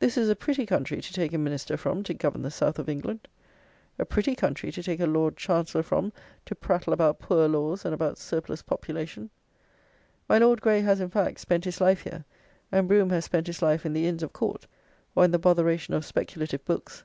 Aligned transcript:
This 0.00 0.16
is 0.18 0.28
a 0.28 0.34
pretty 0.34 0.66
country 0.66 1.00
to 1.00 1.12
take 1.12 1.32
a 1.32 1.38
minister 1.38 1.76
from 1.76 2.02
to 2.02 2.14
govern 2.14 2.42
the 2.42 2.50
South 2.50 2.80
of 2.80 2.88
England! 2.88 3.28
A 3.96 4.04
pretty 4.04 4.34
country 4.34 4.72
to 4.72 4.82
take 4.82 4.98
a 4.98 5.06
Lord 5.06 5.36
Chancellor 5.36 5.84
from 5.84 6.12
to 6.46 6.56
prattle 6.56 6.92
about 6.92 7.20
Poor 7.20 7.46
Laws 7.46 7.84
and 7.84 7.94
about 7.94 8.18
surplus 8.18 8.60
population! 8.60 9.30
My 10.28 10.38
Lord 10.38 10.60
Grey 10.60 10.80
has, 10.80 11.00
in 11.00 11.10
fact, 11.10 11.38
spent 11.38 11.64
his 11.64 11.80
life 11.80 12.00
here, 12.00 12.24
and 12.72 12.88
Brougham 12.88 13.10
has 13.10 13.24
spent 13.26 13.46
his 13.46 13.62
life 13.62 13.86
in 13.86 13.92
the 13.92 14.08
Inns 14.08 14.24
of 14.24 14.32
Court, 14.32 14.66
or 15.14 15.24
in 15.24 15.30
the 15.30 15.38
botheration 15.38 15.94
of 15.94 16.04
speculative 16.04 16.64
books. 16.64 17.04